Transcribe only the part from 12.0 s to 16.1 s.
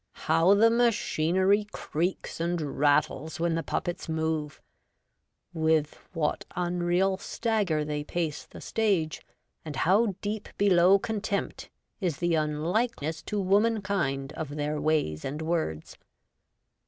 the unlikeness to womankind of their ways and words.